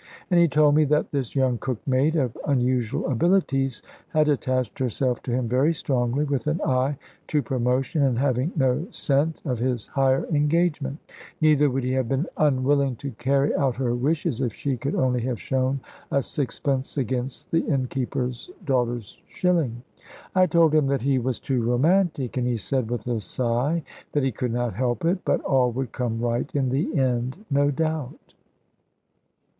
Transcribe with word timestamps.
And 0.31 0.39
he 0.39 0.47
told 0.47 0.73
me 0.73 0.83
that 0.85 1.11
this 1.11 1.35
young 1.35 1.59
cook 1.59 1.77
maid, 1.87 2.15
of 2.15 2.35
unusual 2.47 3.05
abilities, 3.11 3.83
had 4.09 4.29
attached 4.29 4.79
herself 4.79 5.21
to 5.21 5.31
him 5.31 5.47
very 5.47 5.75
strongly, 5.75 6.25
with 6.25 6.47
an 6.47 6.59
eye 6.65 6.97
to 7.27 7.43
promotion, 7.43 8.01
and 8.01 8.17
having 8.17 8.51
no 8.55 8.87
scent 8.89 9.43
of 9.45 9.59
his 9.59 9.85
higher 9.85 10.25
engagement: 10.33 10.97
neither 11.39 11.69
would 11.69 11.83
he 11.83 11.91
have 11.91 12.09
been 12.09 12.25
unwilling 12.35 12.95
to 12.95 13.11
carry 13.19 13.53
out 13.53 13.75
her 13.75 13.93
wishes 13.93 14.41
if 14.41 14.51
she 14.55 14.75
could 14.75 14.95
only 14.95 15.21
have 15.21 15.39
shown 15.39 15.79
a 16.09 16.23
sixpence 16.23 16.97
against 16.97 17.51
the 17.51 17.59
innkeeper's 17.67 18.49
daughter's 18.65 19.21
shilling. 19.27 19.83
I 20.33 20.47
told 20.47 20.73
him 20.73 20.87
that 20.87 21.01
he 21.01 21.19
was 21.19 21.39
too 21.39 21.61
romantic, 21.61 22.37
and 22.37 22.47
he 22.47 22.57
said 22.57 22.89
with 22.89 23.05
a 23.05 23.19
sigh 23.19 23.83
that 24.13 24.23
he 24.23 24.31
could 24.31 24.51
not 24.51 24.73
help 24.73 25.05
it; 25.05 25.19
but 25.23 25.41
all 25.41 25.71
would 25.73 25.91
come 25.91 26.19
right 26.19 26.49
in 26.55 26.69
the 26.69 26.97
end, 26.97 27.45
no 27.51 27.69
doubt. 27.69 28.33